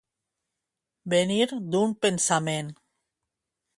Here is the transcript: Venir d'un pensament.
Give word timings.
Venir 1.15 1.47
d'un 1.75 1.93
pensament. 2.07 2.73